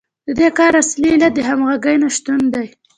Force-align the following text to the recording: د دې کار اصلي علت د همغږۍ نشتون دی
د 0.27 0.29
دې 0.39 0.49
کار 0.57 0.73
اصلي 0.81 1.09
علت 1.13 1.31
د 1.35 1.39
همغږۍ 1.49 1.95
نشتون 2.03 2.39
دی 2.53 2.67